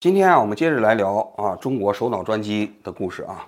[0.00, 3.46] 今天啊，我们接着来聊啊中国首脑专机的故事啊。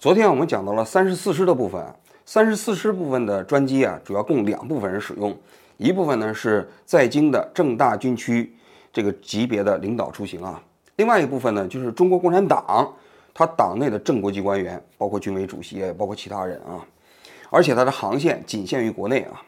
[0.00, 1.84] 昨天我们讲到了三十四师的部分，
[2.24, 5.36] 三十四师部分的专机啊，主要供两部分人使用，
[5.76, 8.56] 一部分呢是在京的正大军区
[8.90, 10.58] 这个级别的领导出行啊，
[10.96, 12.90] 另外一部分呢就是中国共产党
[13.34, 16.80] 他党内的正国级官员，包括军委主席，包括其他人啊，
[17.50, 19.42] 而且它的航线仅限于国内啊。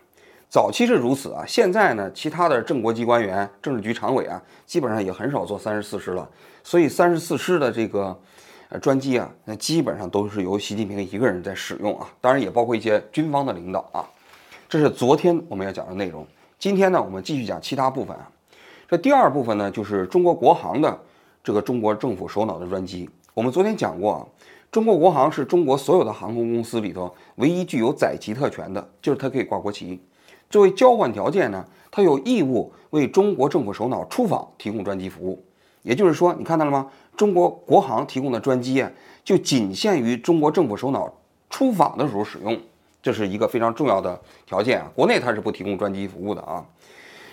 [0.54, 6.30] 早期是如此啊，现在呢，其他的正国级官员、政治局常委啊，基本上也很少坐三十四师了。
[6.62, 8.16] 所以三十四师的这个
[8.68, 14.06] 呃专机啊，那基本上都是由习近平一个人在使用啊，当然也包括一些军方的领导啊。
[14.68, 16.24] 这是昨天我们要讲的内容。
[16.56, 18.30] 今天呢，我们继续讲其他部分啊。
[18.88, 20.96] 这第二部分呢，就是中国国航的
[21.42, 23.10] 这个中国政府首脑的专机。
[23.34, 24.22] 我们昨天讲过啊，
[24.70, 30.00] 中国国航是中国所有的航空公司里头唯一具有载旗特权的，就是它可以挂国旗。
[30.50, 35.44] 作为交换条件呢，它有义务为中国政府首脑出访提供专机服务。
[35.82, 36.90] 也就是说，你看到了吗？
[37.16, 38.90] 中国国航提供的专机啊，
[39.22, 41.12] 就仅限于中国政府首脑
[41.50, 42.58] 出访的时候使用，
[43.02, 44.90] 这是一个非常重要的条件啊。
[44.94, 46.64] 国内它是不提供专机服务的啊。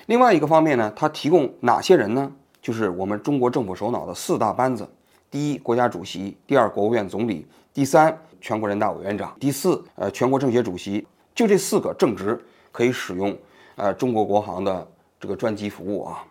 [0.07, 2.31] 另外一个方面呢，它提供哪些人呢？
[2.61, 4.87] 就是我们中国政府首脑的四大班子：
[5.31, 11.07] 第一，国家主席；第二，国务院总理；第三，全国人大委员长；第四，呃，全国政协主席。
[11.33, 12.39] 就这四个正职。
[12.71, 13.35] 可以使用，
[13.75, 14.87] 呃，中国国航的
[15.19, 16.23] 这个专机服务啊。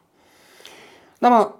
[1.18, 1.52] 那么，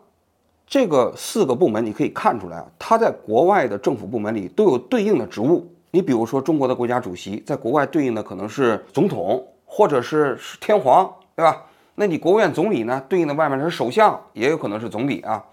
[0.67, 5.71] 这个四个部门你可以看出来啊，它在国外的政府部门里都有对应的职务。
[5.91, 11.67] 你比如说，中国的国家主席在国外对应的可能是总统，或者是天皇，对吧？
[11.97, 15.45] 那你国务院总理呢，对应的外面是首相，也有可能是总理啊。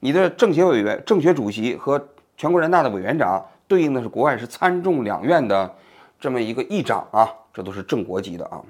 [0.00, 5.74] 你的政协委员、政协主席和全国人大的委员长，对应的是国外是参众两院的
[6.20, 7.26] 这么一个议长啊。
[7.56, 8.60] 这都是正国级的啊，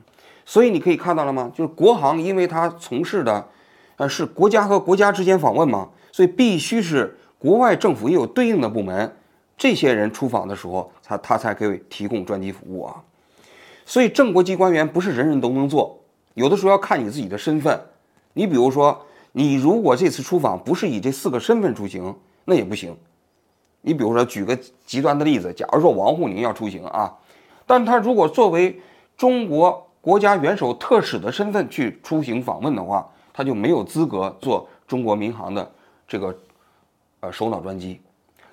[0.44, 1.50] 所以你可以看到了吗？
[1.52, 3.44] 就是国航，因为它从事的，
[3.96, 9.12] 呃，是国家和国家之间访问嘛，所以必须是国外政府也有对应的部门，
[9.58, 13.02] 这些人出访的时候，他他才可以提供专机服务啊。
[13.84, 15.98] 所以正国级官员不是人人都能做，
[16.34, 17.80] 有的时候要看你自己的身份。
[18.34, 22.96] 你比如说，你如果这次出访不是以这四个身份出行，那也不行。
[23.80, 24.56] 你比如说，举个
[24.86, 27.12] 极端的例子，假如说王沪宁要出行啊。
[27.66, 28.80] 但他如果作为
[29.16, 35.68] 中国国家元首特使的身份去出行访问的话，他就没有资格坐中国民航的
[36.06, 36.34] 这个
[37.20, 38.00] 呃首脑专机。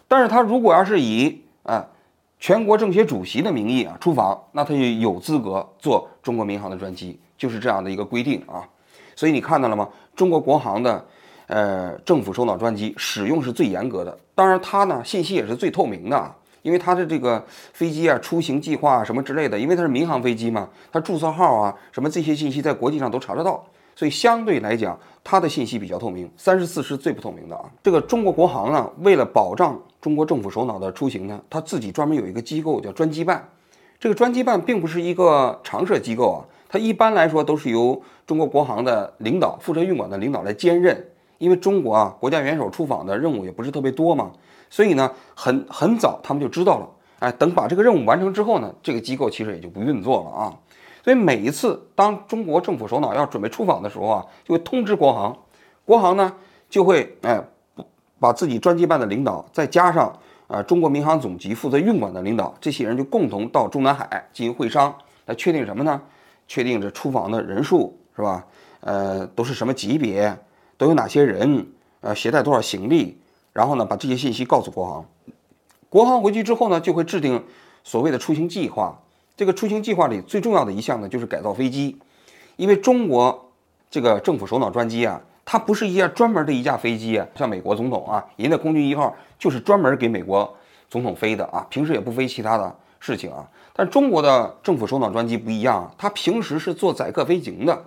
[0.08, 1.86] 但是他如果要是以啊
[2.40, 8.68] 全国政协主席的名义啊出访，那他就有资格坐中国民航的专机，就是这样的一个规定啊。
[9.16, 9.88] 所以你看到了吗？
[10.16, 11.06] 中国国航的
[11.48, 16.36] 呃政府首脑专机使用是最严格的，当然它呢信息也是最透明的。
[16.64, 23.64] 因为它的这个飞机啊，出行计划什么之类的，因为它是民航飞机嘛，它注册号啊，什么这些信息在国际上都查得到，
[23.96, 26.32] 所以相对来讲，它的信息比较透明。
[26.38, 33.50] 三十四是最不透明的啊，这个中国国航呢，为了保障中国政府首脑的出行呢，它自己专门有一个机构叫专机办。
[34.00, 41.06] 这个专机办并不是一个常设机构啊，它一般来说都是由中国国航的领导负责运管的领导来兼任，
[41.38, 44.32] 因为中国啊，国家元首出访的任务也不是特别多嘛。
[44.74, 46.90] 所以呢，很很早他们就知道了，
[47.20, 50.58] 哎，等把这个任务完成之后呢，这个机构其实也就不运作了啊。
[51.04, 55.38] 所以每一次当中国政府首脑要准备出访的时候啊，就会通知国航，
[55.86, 56.34] 国航呢
[56.72, 57.40] 就会哎
[58.20, 60.12] 把自己专机办的领导，再加上
[60.48, 64.92] 啊中国民航总局负责运管的领导，这些人就共同到中南海进行会商，
[65.28, 66.02] 来确定什么呢？
[66.48, 68.44] 确定这出访的人数是吧？
[68.80, 70.36] 呃，都是什么级别？
[70.78, 71.68] 都有哪些人？
[72.02, 73.22] 呃，携带多少行李？
[73.54, 75.06] 然后呢，把这些信息告诉国航，
[75.88, 77.44] 国航回去之后呢，就会制定
[77.84, 79.00] 所谓的出行计划。
[79.38, 81.98] 这个出行计划里最重要的一项呢，就是改造飞机，
[82.56, 83.52] 因为中国
[83.90, 90.56] 这个政府首脑专机啊，它不是一架专门的一架飞机啊，像美国总统啊，人家空军一号就是专门给美国
[90.90, 93.48] 总统飞的啊，平时也不飞其他的事情啊。
[93.76, 97.86] 但中国的政府首脑专机不一样，它平时是做载客飞行的。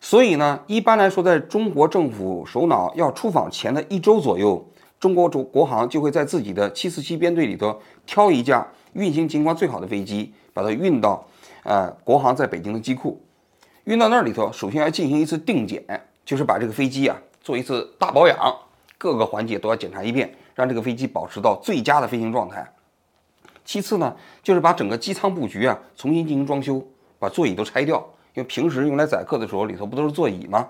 [0.00, 4.64] 所以呢，一般来说，在中国政府首脑要出访前的一周左右。
[5.00, 11.26] 中国国国航就会在自己的七四七编队里头挑一架运行情况最好的飞机，把它运到
[11.64, 13.18] 呃国航在北京的机库，
[13.84, 15.82] 运到那里头，首先要进行一次定检，
[16.22, 18.36] 就是把这个飞机啊做一次大保养，
[18.98, 22.70] 各个环节都要检查一遍，让这个飞机保持到最佳的飞行状态。
[23.64, 26.84] 其次呢，就是把整个机舱布局啊重新进行装修，
[27.18, 27.96] 把座椅都拆掉，
[28.34, 30.68] 因为平时用来载客的时候里头不都是座椅吗？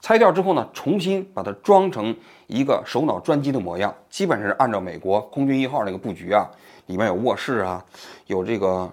[0.00, 2.14] 拆掉之后呢，重新把它装成
[2.46, 6.48] 一个首脑专机的模样，基本上是按照美国空军一号那个布局啊，
[6.86, 7.84] 里面有卧室啊，
[8.26, 8.90] 有这个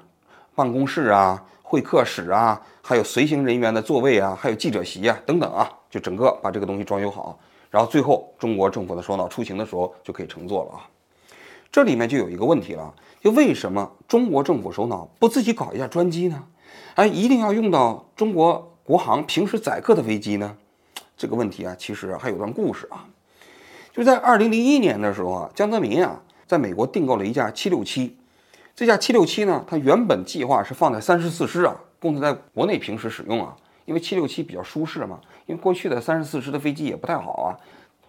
[0.53, 7.39] 办公室啊、会客室啊，还有随行人员的座位啊，还有记者席啊等等啊，就整个把这个东西装修好，
[7.71, 10.85] 然后最后中国政府的首脑出行的时候就可以乘坐了啊。
[11.71, 16.43] 这里面就有一个问题了，就为什么中国政府首脑不自己搞一架专机呢？
[16.95, 20.57] 哎，一定要用到中国国航平时载客的飞机呢？
[21.17, 23.03] 这个问题啊，其实还有段故事啊。
[23.91, 28.15] 就在二零零一年的时候啊，江泽民啊在美国订购了一架七六七，
[28.75, 33.55] 这架七六七呢，它原本计划是放在三十四师啊，供它在国内平时使用啊，
[33.85, 37.57] 因为七六七比较舒适嘛，因为过去的三十四师的飞机也不太好啊。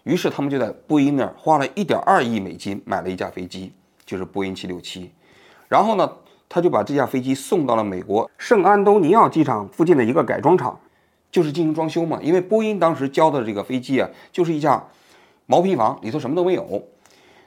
[0.04, 3.72] 于是他们就在波音那儿花了一点二亿美金买了一架飞机，
[4.04, 5.10] 就是波音七六七。
[5.68, 6.10] 然后呢，
[6.48, 10.78] 他就把这架飞机送到了美国圣安东尼奥机场附近的一个改装厂，
[11.30, 12.18] 就是进行装修嘛。
[12.22, 14.84] 因为波音当时交的这个飞机啊，就是一架
[15.46, 16.82] 毛坯房，里头什么都没有。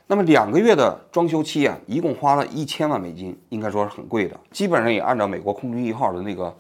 [0.07, 4.37] 那么两个月的装修期啊，一共花了一千万美金，应该说是很贵的。
[4.51, 6.53] 基本上也按照美国空军一号的那个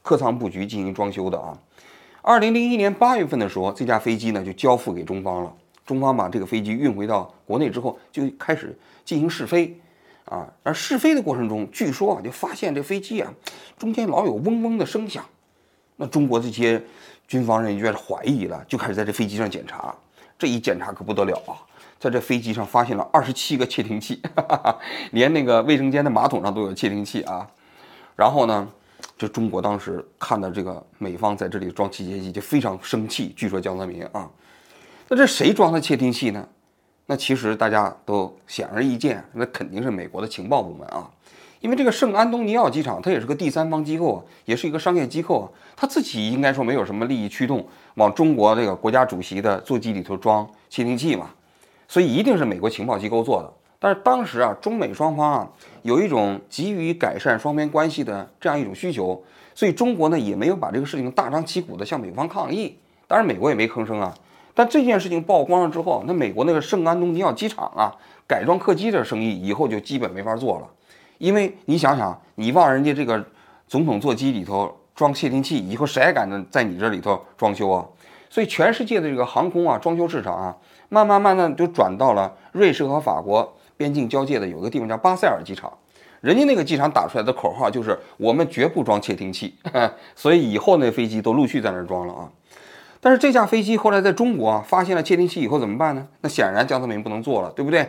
[0.00, 1.58] 客舱布局进行装修的啊。
[2.22, 5.52] 二零零一年八月份的时候，这架飞机呢就交付给中方了。
[5.84, 9.78] 中方把这个飞机运回到国内之后，就开始进行试飞，
[10.24, 13.32] 啊，而试飞的过程中，据说啊就发现这飞机啊
[13.78, 15.24] 中间老有嗡嗡的声响。
[16.00, 16.82] 那中国这些
[17.26, 19.94] 军方人员就怀疑了，就开始在这飞机上检查。
[20.38, 21.52] 这一检查可不得了啊，
[21.98, 24.22] 在这飞机上发现了二十七个窃听器，
[25.12, 27.46] 连那个卫生间的马桶上都有窃听器啊。
[28.16, 28.66] 然后呢？
[29.16, 33.32] 就中国当时看到这个美方在这里装窃听器，就非常生气。
[33.36, 34.30] 据说江泽民啊，
[35.08, 36.48] 那这谁装的窃听器呢？
[37.06, 41.10] 那其实大家都显而易见，那肯定是美国的情报部门啊。
[41.60, 45.46] 因为这个圣安东尼奥机场，它也是个第三方机构啊，也是一个商业机构啊，
[45.76, 51.30] 它自己应该说没有什么利益驱动，往中国这个国家主席的座机里头装窃听器嘛，
[51.88, 53.52] 所以一定是美国情报机构做的。
[53.80, 55.48] 但是当时啊，中美双方啊
[55.82, 59.22] 有一种急于改善双边关系的这样一种需求，
[59.54, 62.76] 所以中国呢也没有把这个事情大张旗鼓的向美方抗议。
[63.06, 64.14] 当然，美国也没吭声啊。
[64.54, 67.94] 但这件事情曝光了之后，那美国那个圣安东尼奥机场啊
[68.26, 70.68] 改装客机的生意以后就基本没法做了，
[71.18, 73.24] 因为你想想，你往人家这个
[73.66, 77.84] 总统座机里头装窃听器，以后谁还敢在你这里头装修啊？
[78.30, 80.56] 所以全世界的这个航空啊装修市场啊，
[80.88, 83.54] 慢慢慢慢就转到了瑞士和法国。
[83.76, 85.72] 边境交界的有个地方叫巴塞尔机场，
[86.20, 89.54] 人家那个机场打出来的口号就是“我们绝不装窃听器”，
[90.16, 92.28] 所以以后那飞机都陆续在那装了啊。
[93.00, 96.08] 但是这架飞机后来在中国啊发现了窃听器以后怎么办呢？
[96.22, 97.88] 那显然江泽民不能坐了，对不对？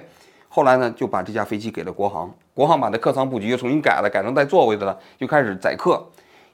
[0.49, 6.03] 后来呢就把这架飞机给了国航，国航把那客舱布局又重新改了，改成带座位的了，就开始载客。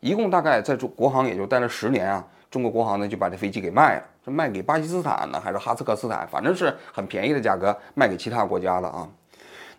[0.01, 2.23] 一共大概在中国航也就待了十年啊。
[2.51, 6.27] 中国国航呢就把这飞机给卖了，是卖给巴基斯坦呢还是哈萨克斯坦？
[6.27, 9.09] 反正是很便宜的价格卖给其他国家了啊。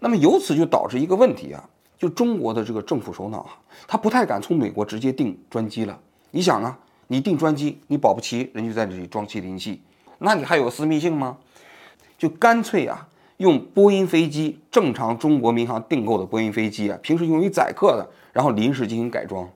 [0.01, 1.63] 那么由此就导致一个问题啊，
[1.97, 5.99] 就中国的这个政府首脑啊，他不太敢从美国直接订专机了。
[6.31, 9.81] 你想啊，你订专机，你保不齐人就在这里装窃听器，
[10.19, 11.39] 那你还有私密性吗？
[12.19, 13.09] 就干脆啊，
[13.39, 19.49] 用波音飞机，正常中国民航订购的波音飞机啊，平时用于载客的，然后临时进行改装。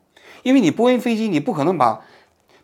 [0.43, 2.01] 因为你波音飞机，你不可能把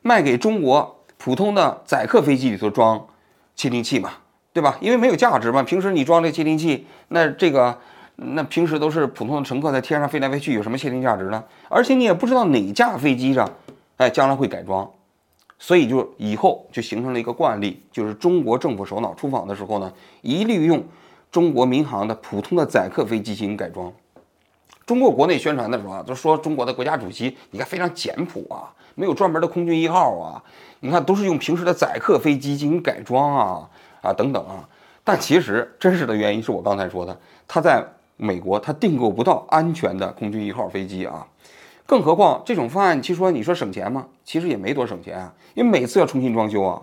[0.03, 3.07] 卖给中国普通的载客飞机里头装
[3.55, 4.11] 窃听器嘛。
[4.53, 4.79] 对吧？
[4.81, 5.63] 因为没有价值嘛。
[5.63, 7.79] 平时你装这窃听器，那这个，
[8.15, 11.45] 那平时都是普通的乘客在天上飞来飞去，有什么窃听价值呢？
[11.69, 13.47] 而且你也不知道哪架飞机上，
[13.99, 14.91] 哎，将来会改装，
[15.59, 19.93] 所以就以后就形成了一个惯例，就是中国政府首脑出访的时候呢，
[20.23, 20.85] 一律用
[21.31, 23.93] 中国民航的普通的载客飞机进行改装。
[24.85, 30.43] 中国国内宣传的时候啊，都说中国的国家主席，你看非常简朴啊，没有专门的空军一号啊，
[30.81, 33.71] 你看都是用平时的载客飞机进行改装啊。
[34.03, 34.63] 啊，等等啊！
[35.03, 37.85] 但其实真实的原因是我刚才说的，他在
[38.17, 41.27] 美国他订购不到安全的空军一号飞机啊，
[41.87, 44.09] 更何况这种方案，其实说你说省钱吗？
[44.25, 46.83] 其实也没多省钱啊，因为每次要重新装修啊，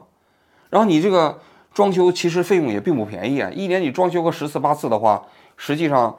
[0.69, 1.39] 然后你这个
[1.73, 5.23] 装修其实费用也并不便宜啊，一年你装修个十次八次的话，
[5.57, 6.17] 实际上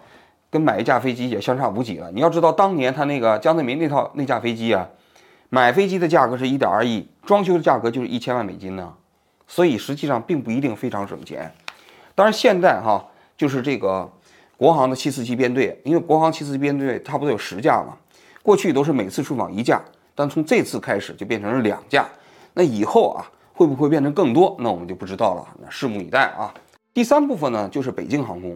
[0.51, 2.13] 跟买一架飞机也相差无几了。
[2.13, 4.89] 你要知道，当年他那个江泽民那套那架飞机啊，
[5.49, 8.93] 买飞机的价格是一点二亿，装修的价格就是一千万美金呢。
[9.47, 11.53] 所以实际上并不一定非常省钱，
[12.15, 14.11] 当然现在哈就是这个
[14.57, 17.95] 国航的七四七编队，因为国航七四七编队差不多有十架嘛，
[18.45, 19.83] 过去都是每次出访一架，
[20.15, 22.07] 但从这次开始就变成了两架，
[22.53, 23.25] 那以后啊
[23.55, 24.55] 会不会变成更多？
[24.61, 26.53] 那我们就不知道了，那拭目以待啊。
[26.93, 28.55] 第三部分呢就是北京航空，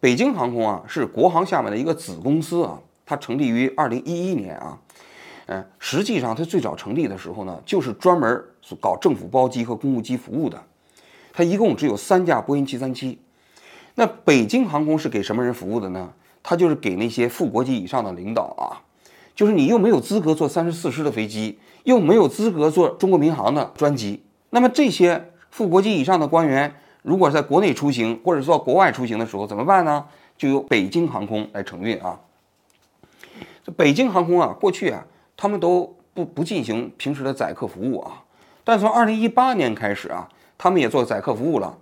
[0.00, 4.76] 北京航空啊是国航下面的一个子公司啊，它成立于二零一一年啊。
[5.46, 8.44] 嗯，实际上它最早成立的时候呢，就是专门
[8.80, 10.60] 搞政府包机和公务机服务的。
[11.32, 13.20] 它一共只有三架波音七三七。
[13.94, 16.12] 那北京航空是给什么人服务的呢？
[16.42, 18.82] 它就是给那些副国级以上的领导啊，
[19.38, 24.20] 就是你又没有资格坐三十四师的飞机，又没有资格坐中国民航的专机。
[24.50, 30.04] 那么这些副国级以上的官员如果在国内出行或者说国外出行的时候怎么办呢？
[30.36, 32.18] 就由北京航空来承运啊。
[33.64, 38.24] 这北京航空啊，过去啊，他们都不不进行平时的载客服务啊，
[38.64, 40.28] 但从二零一八年开始啊，
[40.58, 41.78] 他们也做载客服务了，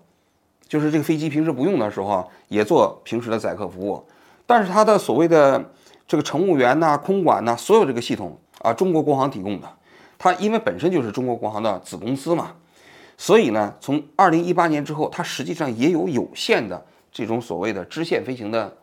[0.68, 4.04] 就是这个飞机平时不用的时候也做平时的载客服务，
[4.44, 5.70] 但是它的所谓的
[6.08, 9.68] 这个乘务员呐、空管呐，所有这个系统啊，中国国航提供的。
[10.18, 12.52] 它因为本身就是中国国航的子公司嘛，
[13.18, 16.82] 所以呢，从二零一八年之后，它实际上也有有限的
[17.12, 18.74] 这种所谓的支线飞行的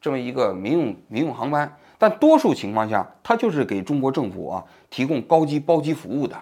[0.00, 6.34] 这么一个民用民用航班，但多数情况下，它就是给中国政府啊提供高级包机服务的，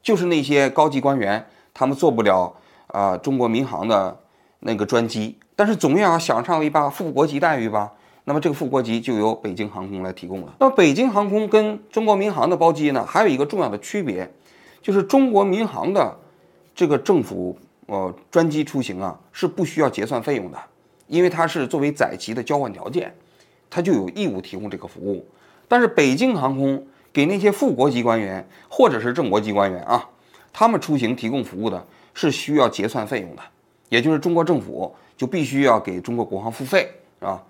[0.00, 2.54] 就是那些高级官员他们坐不了
[2.86, 4.16] 啊中国民航的
[4.60, 7.90] 那个专机，但是总要享受一把副国级待遇吧。
[8.24, 10.54] 那么这个副国级就由北京航空来提供了。
[10.60, 14.30] 那么北京航空跟中国民航的包机呢，还有一个重要的区别，
[14.80, 16.16] 就是中国民航的
[16.74, 20.58] 这个政府呃专机出行啊是不需要结算费用的，
[21.08, 23.12] 因为它是作为载旗的交换条件，
[23.68, 25.26] 它就有义务提供这个服务。
[25.66, 30.08] 但是北京航空给那些副国级官员或者是正国级官员啊，
[30.52, 33.42] 他们出行提供服务的是需要结算费用的，
[33.88, 36.88] 也就是中国政府就必须要给中国国航付费
[37.18, 37.42] 啊。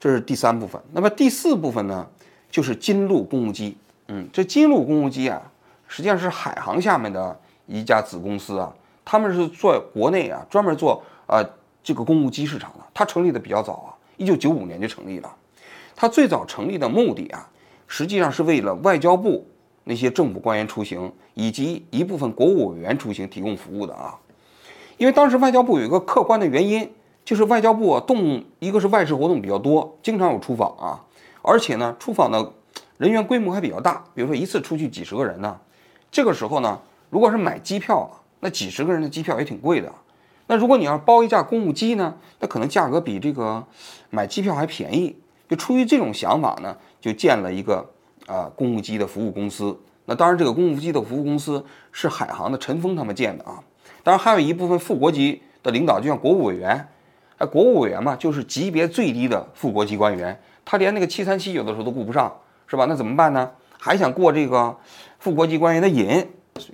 [0.00, 2.08] 这是第三部分，那么第四部分呢，
[2.50, 3.76] 就是金鹿公务机。
[4.08, 5.42] 嗯，这金鹿公务机啊，
[5.86, 8.72] 实际上是海航下面的一家子公司啊，
[9.04, 11.44] 他们是做国内啊专门做呃
[11.84, 12.84] 这个公务机市场的。
[12.94, 15.30] 它成立的比较早啊，一九九五年就成立了。
[15.94, 17.46] 它最早成立的目的啊，
[17.86, 19.46] 实际上是为了外交部
[19.84, 24.18] 那些政府官员出行以及一部分国务委员出行提供服务的啊。
[24.96, 26.90] 因为当时外交部有一个客观的原因。
[27.24, 31.00] 就是外交部动，一个是外事活动比较多，经常有出访啊，
[31.42, 32.52] 而且呢，出访的
[32.98, 35.58] 人员规模还比较大，比如说一次出去几十个人呢。
[36.10, 38.10] 这个时候呢，如果是买机票，
[38.40, 39.92] 那几十个人的机票也挺贵的。
[40.48, 43.64] 那如果你要包一架公务机呢，那可能价格比这个
[44.10, 45.16] 买机票还便宜。
[45.48, 47.88] 就出于这种想法呢，就建了一个
[48.26, 49.78] 啊公务机的服务公司。
[50.06, 53.62] 那当然，这个公务机的服务公司是海航的陈峰他们建的啊。
[54.02, 56.88] 当然，还有一部分副国级的领导，就像国务委员。
[57.40, 62.30] 哎，国务委员嘛，就是级别最低的副国级官员，他连那个七三七有的时候都顾不上，
[62.66, 62.84] 是吧？
[62.84, 63.50] 那怎么办呢？
[63.78, 64.76] 还想过这个
[65.18, 66.22] 副国级官员的瘾，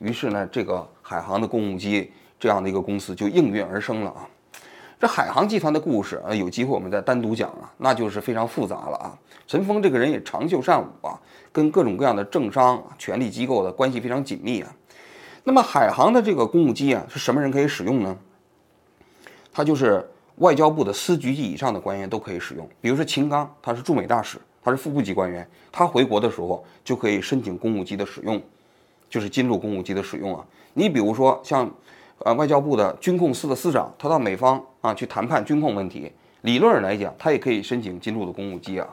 [0.00, 4.26] 于是呢，这个海航的公务机这样的一个公司就应运而生了啊。
[4.98, 9.16] 这海航集团的故事啊，有机会我们再单独讲啊，那就是非常复杂了啊。
[9.46, 11.16] 陈峰这个人也长袖善舞啊，
[11.52, 14.74] 跟各种各样的政商权力机构的关系非常紧密啊。
[15.44, 18.16] 那么海航的这个公务机啊，是什么人可以使用呢？
[19.52, 20.04] 它就是。
[20.36, 28.38] 外交部的司局级以上的官员都可以使用，比如说秦刚，他是驻美大使，他是副部级官员，他回国的时候就可以申请公务机的使用，
[29.08, 30.44] 就是金鹿公务机的使用啊。
[30.74, 31.70] 你比如说像，
[32.18, 36.12] 呃，外交部的军控司的司长，他到美方啊去谈判军控问题，
[36.42, 38.86] 理论上来讲，他也可以申请金鹿的公务机啊。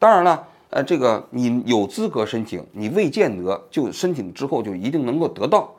[0.00, 5.72] 当然了，呃，这个你有资格申请，你未见得就申请之后就一定能够得到，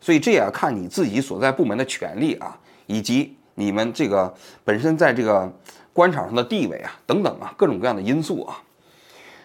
[0.00, 2.56] 所以这也要看你自己所在部门的权利啊，
[2.86, 3.34] 以及。
[3.60, 4.32] 你们这个
[4.64, 5.52] 本身在这个
[5.92, 8.56] 官场上的地位啊，等等啊，各种各样的因素啊，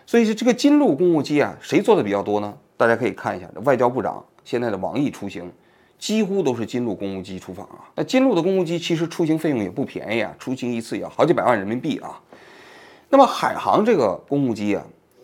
[0.06, 2.58] 所以这个金鹿公务机啊，谁做的比较多呢？
[2.78, 5.52] 大家可以看一下，这外交部长现在的王毅出行，
[6.00, 7.92] 几乎都是金鹿公务机出访啊。
[7.96, 12.22] 那金鹿的公务机其实出行费用也不便宜啊，出行一次要好几百万人民币啊。
[13.10, 14.84] 那么海航这个公务机啊，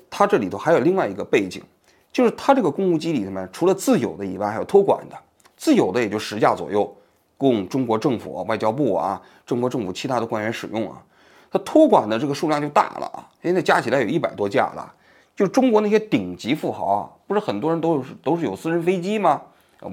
[0.10, 1.64] 它这里头还有另外一个背景，
[2.12, 5.16] 就是它这个公务机里头呢，除了自有的以外，还有托管的，
[5.56, 6.94] 自有的也就十架左右。
[7.42, 11.02] 供中国政府、外交部啊，中国政府其他的官员使用啊，
[11.50, 14.94] 它托管的这个数量就大了啊，现在加起来有一百多架了。
[15.36, 19.42] 就中国那些顶级富豪啊，不是很多人都是都是有私人飞机吗？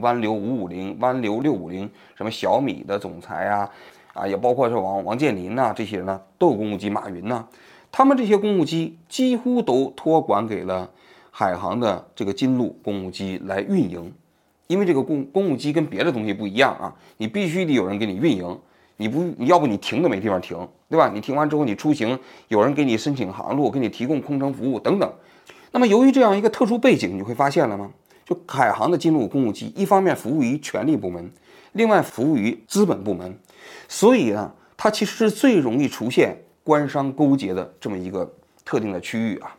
[0.03, 3.71] 湾流五五零、湾流六五零，什么小米的总裁啊，
[4.13, 7.47] 啊，也包括是王王健林呐，这些人呢都有公务机，马云呐，
[7.91, 10.91] 他们这些公务机几乎都托管给了
[11.31, 14.13] 海航的这个金鹿公务机来运营。
[14.69, 18.59] 因为这个公公务机跟别的东西不一样啊，你必须得有人给你运营，
[18.99, 20.57] 你不你要不你停都没地方停，
[20.91, 21.11] 对吧？
[21.13, 25.11] 你停完之后你出行，有人给你申请航路，给你提供空乘服务等等。
[25.73, 27.91] 那么由于这样一个特殊背景，你会发现了吗？
[28.27, 31.33] 就海航的金鹿公务机，一方面服务于权力部门，
[31.73, 33.39] 另外服务于资本部门，
[33.89, 38.31] 所以呢，它其实是最容易出现官商勾结的这么一个
[38.67, 39.57] 特定的区域啊。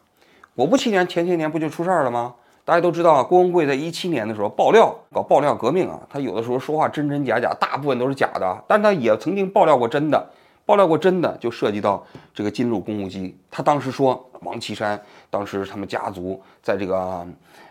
[0.56, 2.36] 果不其然，前些年不就出事儿了吗？
[2.66, 10.30] 大家都知道啊，郭文贵在一七年的时候爆料搞爆料革命啊，他有的时候说话真真假假，大部分都是假的，但他也曾经爆料过真的，
[10.66, 13.36] 爆料过真的就涉及到这个金鹿公务机。
[13.50, 15.02] 他当时说王岐山
[15.32, 16.96] 当时他们家族在这个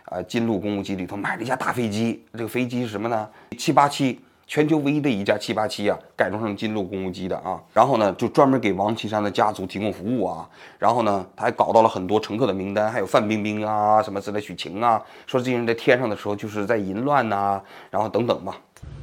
[0.04, 3.28] 啊金鹿公务机里头买了一架大飞机，这个飞机是什么呢？
[3.56, 7.60] 七八七全球唯一的一架七八七啊，改装成金鹿公务机的啊。
[7.74, 10.48] 然后呢，就专门给王岐山的家族提供服务啊。
[10.78, 18.56] 然后呢，他还搞到了很多乘客的名单，还有范冰冰啊什么之类许晴啊，说这些人在天上的时候就是在淫乱呐，然后等等吧。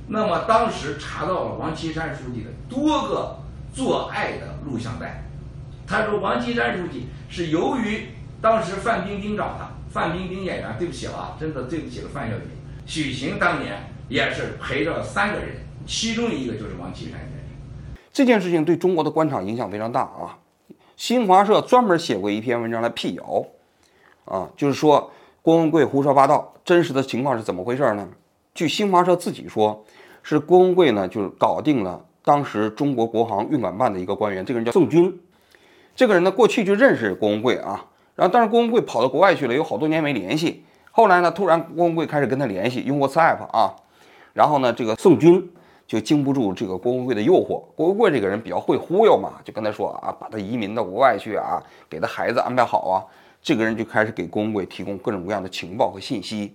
[0.08, 3.38] 那么当时查到了王岐山书记的多个
[3.72, 5.24] 做爱的录像带。
[5.86, 8.08] 他说王岐山书记是由于
[8.42, 12.46] 当时范冰冰找他，范冰冰演员，对不起了啊，真的对不起了范小姐。
[12.88, 18.02] 许晴当年也是陪着三个人，其中一个就是王岐山先生。
[18.14, 20.40] 这件事情对中国的官场影响非常大啊。
[20.96, 23.46] 新华社专门写过一篇文章来辟谣，
[24.26, 28.08] 啊，就是说郭文贵胡说八道，真实的情况是怎么回事呢？
[28.54, 29.84] 据新华社自己说，
[30.24, 35.20] 是郭文贵呢，就是搞定了当时中国国航运管办的一个官员，这个人叫宋军。
[35.96, 40.64] 这个人呢，过去就认识郭文贵啊，然后但是郭文贵跑到国外去了，有好多年没联系。
[40.92, 43.76] 后来呢，突然郭文贵开始跟他联系，用 WhatsApp 啊，
[44.36, 45.50] 然后呢，这个宋军
[45.88, 47.64] 就经不住这个郭文贵的诱惑。
[47.74, 53.00] 郭文贵这个人比较会忽悠嘛，就跟他说啊，把他移民到国外去啊，给他孩子安排好啊。
[53.42, 56.54] 这个人就开始给郭文贵提供各种各样的情报和信息。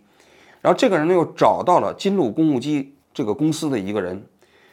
[0.60, 4.26] 然后这个人呢，又找到了金鹿公务机这个公司的一个人，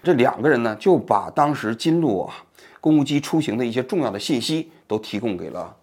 [0.04, 2.34] 这两个人呢，就把当时金鹿啊
[2.82, 5.74] 公务机出行的一些重要的信息都提供给了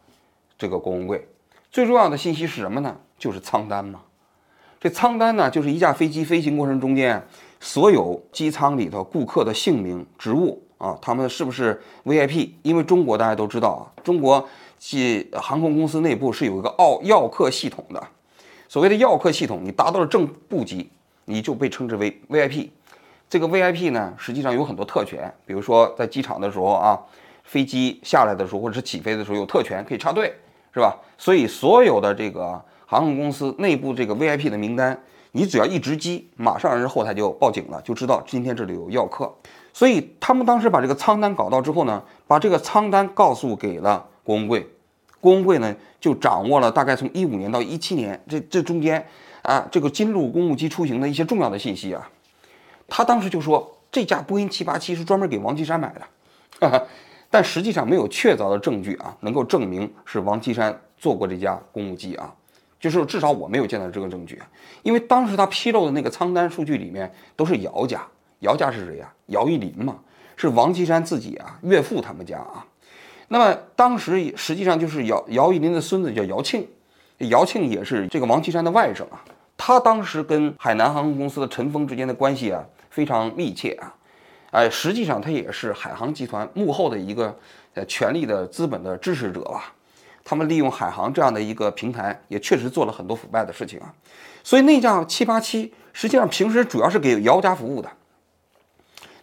[0.58, 1.26] 这个郭文贵。
[1.70, 2.94] 最重要的信息是什么呢？
[3.18, 4.02] 就是舱单嘛。
[4.84, 7.26] 这舱单呢，就是一架飞机飞行过程中间
[7.58, 12.50] 所有机舱里头顾客的姓名、职务啊，他们是不是 VIP？
[12.60, 14.46] 因为中国大家都知道啊，中国
[14.78, 18.08] 机航空公司内部是有一个奥要客系统的。
[18.68, 20.90] 所谓的要客系统，你达到了正部级，
[21.24, 22.68] 你就被称之为 VIP。
[23.30, 27.00] 这个 VIP 呢，实际上有很多特权，比如说在机场的时候啊，
[27.42, 30.30] 飞机下来的时候或者是起飞的时候有特权可以插队。
[30.74, 30.92] 是吧？
[31.16, 32.60] 所以所有的这个
[32.94, 34.96] 航空公司内部这个 VIP 的名单，
[35.32, 39.34] 你只要一值机，马上人后台就报警了，就知道今天这里有要客。
[39.72, 44.64] 所以他们当时把这个舱单搞到之后呢，把这个舱单告诉给了郭文贵，
[45.20, 49.04] 郭文贵呢就掌握了大概从一五年到一七年这这中间
[49.42, 52.08] 啊这个金鹿公务机出行的一些重要的信息啊。
[52.86, 56.00] 他当时就说这架波音七八七是专门给王岐山买的。
[56.60, 56.86] 哈 哈
[57.28, 62.32] 但实际上没有确凿的证据啊，能够证明是王岐山坐过这架公务机啊，
[62.84, 64.38] 就是至少我没有见到这个证据。
[64.82, 68.06] 因为当时他披露的那个仓单数据里面都是姚家，
[68.40, 69.10] 姚家是谁呀？
[69.28, 69.96] 姚玉林嘛，
[70.36, 72.66] 是王岐山自己啊岳父他们家啊。
[73.28, 76.68] 那么当时实际上就是姚姚玉林的孙子叫姚庆，
[77.30, 79.24] 姚庆也是这个王岐山的外甥啊。
[79.56, 83.94] 他当时跟海南航空公司的陈峰之间的关系啊非常密切啊。
[84.50, 87.34] 哎，实际上他也是海航集团幕后的一个
[87.72, 89.72] 呃权力的资本的支持者吧。
[90.24, 93.94] 他们利用海航这样的一个平台，也确实做了很多腐败的事情啊。
[94.42, 97.90] 所以那架七八七实际上平时主要是给姚家服务的。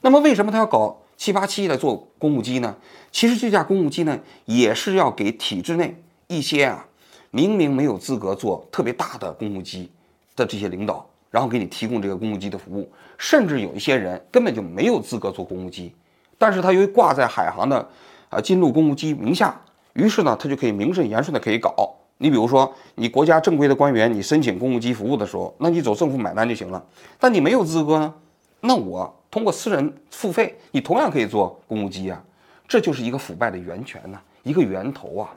[0.02, 2.76] 那么为什么他要搞七八七来做公务机呢？
[3.12, 6.86] 其实这架公务机呢，也是要给体制内一些啊
[7.32, 9.92] 明明没有资格做特别大的公务机
[10.36, 11.08] 的这些领导。
[11.30, 15.96] 然后给你提供这个公务机的服务，甚至有一些人根本就没有资格做公务机，
[16.38, 17.88] 但是他由于挂在海航的
[18.28, 19.62] 啊金鹿公务机名下，
[19.94, 21.96] 于是呢他就可以名正言顺的可以搞。
[22.18, 26.86] 你比如说，你国家正规的官员，你申请公务机服务的时候，那你走政府买单就行了。
[27.20, 28.14] 但你没有资格呢，
[28.60, 32.24] 那我通过私人付费，你同样可以做公务机啊，
[32.68, 35.34] 这就是一个腐败的源泉呐，一个源头啊。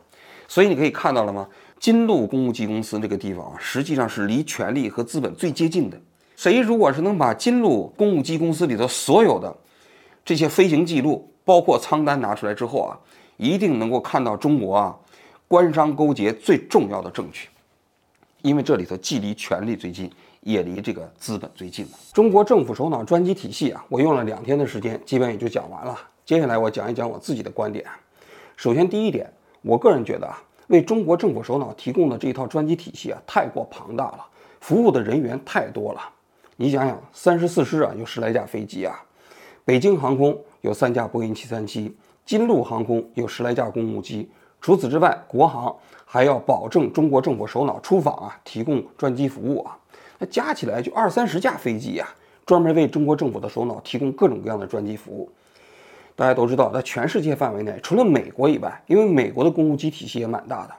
[0.47, 1.49] 所以你可以看到了吗？
[1.81, 5.99] 金鹿公务机公司这个地方啊，实际上是离权力和资本最接近的。
[6.37, 9.57] 谁如果是能把金鹿公务机公司里头所有的
[10.23, 12.93] 这些飞行记录，包括舱单拿出来之后啊，
[13.37, 14.97] 一定能够看到中国啊
[15.49, 17.49] 官商勾结最重要的证据。
[18.43, 21.93] 因为这里头既离权力最近，也离这个资本最近了。
[22.13, 25.99] 中国政府首脑专机体系啊，我用了两天的时间，基本也就讲完了。
[26.25, 27.85] 接下来我讲一讲我自己的观点。
[28.57, 30.43] 首先第一点，我个人觉得啊。
[30.69, 34.27] 为中国政府首脑提供的这一套专机体系啊，太过庞大了，
[34.61, 36.01] 服务的人员太多了。
[36.57, 38.95] 你想想，三十四师啊，有十来架飞机啊；
[39.67, 44.31] 北京航空有三架波音七三七，金鹿航空有十来架公务机。
[44.61, 45.75] 除此之外，国航
[46.07, 49.77] 还要保证中国政府首脑出访啊，提供专机服务啊。
[50.19, 52.09] 那加起来就二三十架飞机呀，
[52.47, 55.31] 专门为中国政府的首脑提供各种各样的专机服务。
[56.17, 60.75] 大家都知道，在全世界范围内，除了美国以外，因为美国的公务机体系也蛮大的，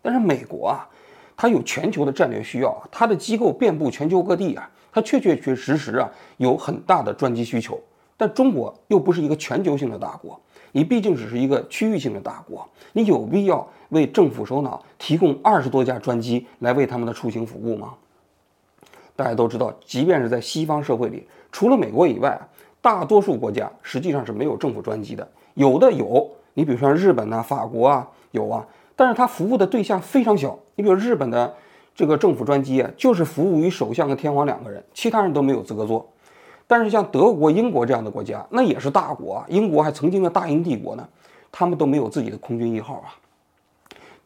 [0.00, 0.88] 但是美国啊，
[1.36, 7.78] 它有全球的战略需要，它的机构遍布全球各地啊，它确确实实啊有很大的专机需求。
[8.16, 10.40] 但中国又不是一个全球性的大国，
[10.76, 17.94] 你毕竟只是一个区域性的大国，你有必要为政府首脑提供二十多架专机来为他们的出行服务吗？
[19.14, 22.36] 大家都知道，即便是在西方社会里，除了美国以外，
[22.80, 25.26] 大多数国家实际上是没有政府专机的。
[25.54, 30.58] 有的有，你比如说日本呐、法国啊，有啊，但是它服务的对象非常小。
[30.74, 31.54] 你比如日本的
[31.94, 36.04] 这个政府专机啊，就是服务于首相和天皇两个人，其他人都没有资格坐。
[36.66, 41.06] 但是像德国、英国这样的国家，那也是大国啊，英国还曾经的大英帝国呢，
[41.52, 43.14] 他们都没有自己的空军一号啊。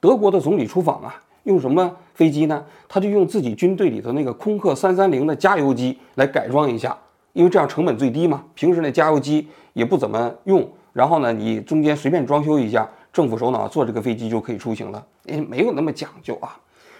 [0.01, 2.65] 德国的总理出访啊，用什么飞机呢？
[2.89, 6.97] 他就用自己军队里头那个空客三三零的加油机来改装一下，
[7.33, 8.45] 因为这样成本最低嘛。
[8.55, 16.57] 平时那加油机也不怎么用，然后呢，你中间随便装修一下，政府首脑坐这个飞机就可以出行了，也没有那么讲究啊。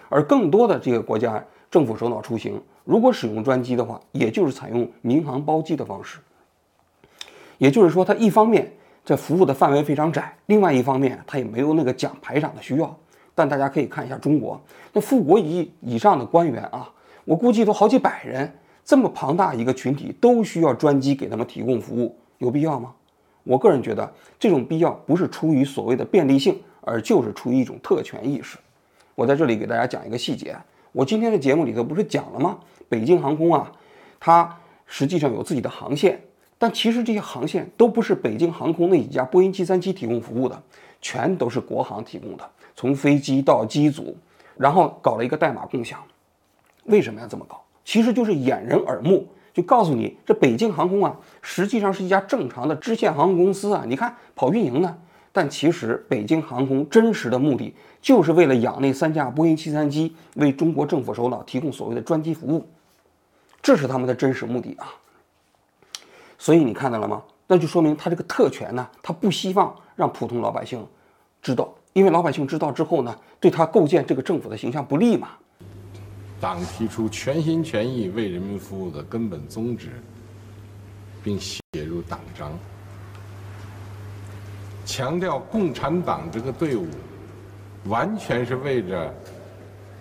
[0.09, 6.19] 而更多的这个国家政府首脑出行，如果使用专机的话，也就是采用民航包机的方式。
[7.59, 8.73] 也就是说，它一方面
[9.05, 12.97] 这服务的范围非常窄，另外一方面它也没有那个讲排长的需要。
[13.35, 14.61] 但大家可以看一下中国
[14.93, 16.91] 那副国级以上的官员啊，
[17.25, 18.53] 我估计都好几百人，
[18.85, 22.93] 这么庞大一个群体都需要专机给他们提供服务，有必要吗？
[23.45, 28.59] 我个人觉得这种必要不是出于所谓的便利性，而就是出于一种特权意识。
[29.15, 30.57] 我在这里给大家讲一个细节，
[30.99, 32.59] 我今天的节目里头不是讲了吗？
[32.89, 33.71] 北京航空啊，
[34.19, 36.21] 它实际上有自己的航线，
[36.59, 40.61] 但其实这些航线都不是北京航空那几家波音737提供服务的，
[41.01, 42.51] 全都是国航提供的。
[42.75, 44.17] 从飞机到机组，
[44.57, 46.03] 然后搞了一个代码共享，
[46.87, 47.63] 为什么要这么搞？
[47.85, 53.85] 其实就是掩人耳目，就告诉你这北京航空啊，实际上是一家正常的支线航空公司啊。
[53.87, 54.99] 你看跑运营呢，
[55.39, 57.73] 但其实北京航空真实的目的
[58.03, 62.67] 就是为了养那三架波音737，为中国政府首脑提供所谓的专机服务，
[63.63, 64.93] 这是他们的真实目的啊。
[66.39, 67.23] 所以你看到了吗？
[67.47, 70.85] 那就说明他这个特权呢，他不希望让普通老百姓
[71.41, 71.73] 知道。
[71.93, 75.29] 因为老百姓知道之后呢，对他构建这个政府的形象不利嘛。
[76.41, 80.03] 党提出全心全意为人民服务的根本宗旨，
[81.23, 82.51] 并写入党章，
[84.89, 86.89] 强调共产党这个队伍
[87.85, 89.15] 完全是为着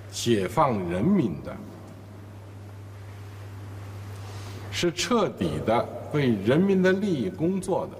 [0.09, 1.53] 解放人民的，
[4.71, 7.97] 是彻底的为人民的利益工作的，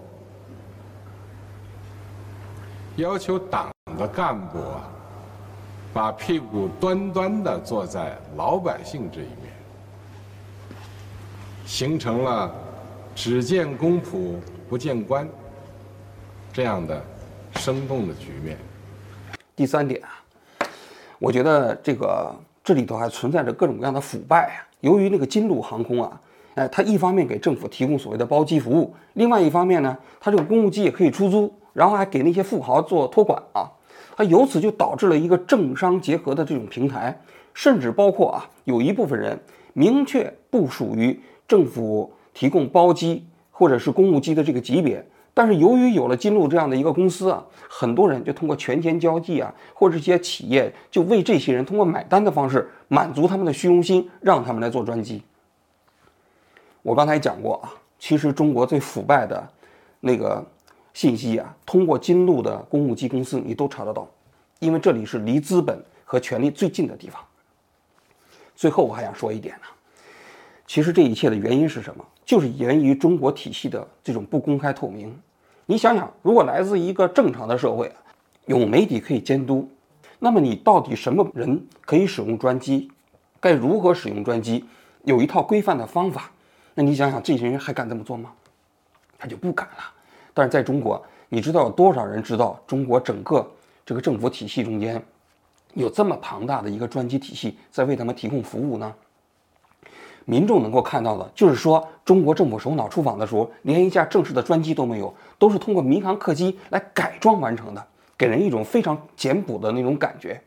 [2.95, 3.69] 要求党。
[3.97, 4.88] 的干部啊，
[5.91, 9.52] 把屁股端端的坐在老百姓这一面，
[11.65, 12.54] 形成了
[13.15, 14.36] 只见公仆
[14.69, 15.28] 不见官
[16.58, 17.00] 这样的
[17.58, 18.58] 生动的局面。
[19.56, 20.10] 第三点啊，
[21.20, 24.65] 我觉得这个这里头还存在着各种各样的腐败啊。
[24.80, 26.20] 由于那个金鹿航空啊，
[26.56, 33.70] 哎，它一方面给政府提供所谓的包机服务，另外一方面呢，它这个公务机也可以出租，然后还给那些富豪做托管啊。
[34.15, 37.22] 它由此就导致了一个政商结合的这种平台，
[37.54, 39.39] 甚至包括啊，有一部分人
[39.74, 45.06] 明确不属于政府提供包机或者是公务机的这个级别，
[45.38, 55.21] 但是由于有了金鹿这样的一个公司啊，很多人就通过权钱交际啊，或者一些企业就为这些人通过买单的方式满足他们的虚荣心，让他们来做专机。
[56.82, 57.69] 我刚才讲过啊，
[58.00, 59.47] 其实中国最腐败的
[60.00, 60.43] 那个。
[60.93, 64.10] 信息啊，通过金鹿的公务机公司，你都查得到，
[64.58, 67.23] 因为这里是离资本和权力最近的地方。
[68.56, 69.67] 最后我还想说一点呢，
[70.65, 72.04] 其实这一切的原因是什么？
[72.26, 75.15] 就是源于中国体系的这种不公开透明。
[75.70, 77.92] 你想想，如果来自一个正常的社会，
[78.46, 79.70] 有媒体可以监督，
[80.18, 82.90] 那么你到底什么人可以使用专机，
[83.42, 84.64] 该如何使用专机，
[85.04, 86.32] 有一套规范的方法，
[86.74, 88.32] 那你想想，这些人还敢这么做吗？
[89.18, 89.84] 他就不敢了。
[90.34, 93.46] 但是在中国，你知道有多少人知道中国整个
[93.86, 95.04] 这个政府体系中间
[95.74, 98.96] 有这么庞大的一个专机体系在为他们提供服务呢？
[100.30, 107.82] 民众能够看到的就是说，中国政府首脑出访的时候，连一架正式的专机都没有，都是通过民航客机来改装完成的，
[108.18, 110.40] 给人一种非常简朴的那种感觉。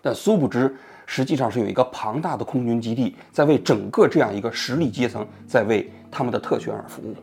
[0.00, 0.72] 但殊不知，
[1.06, 7.16] 实际上是有一个庞大的空军基地在为整个这样一个实力阶层在为他们的特权而服务。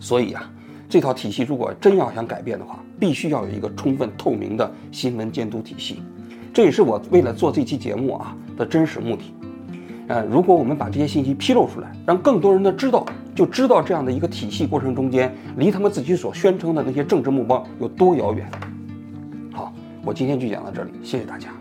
[0.00, 0.50] 所以啊，
[0.88, 6.02] 这套体系如果真要想改变的话，必须要有一个充分透明的新闻监督体系。
[6.52, 9.32] 这也是我为了做这期节目啊的真实目的。
[10.08, 18.48] 呃，如果我们把这些信息披露出来，让更多人的知道，就知道这样的一个体系过程中间，离他们自己所宣称的那些政治目标有多遥远。
[19.52, 19.72] 好，
[20.04, 21.55] 我今天就讲到这里，谢谢大家。